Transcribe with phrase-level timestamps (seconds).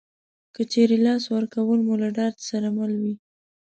[0.55, 3.15] که چېرې لاس ورکول مو له ډاډ سره مل وي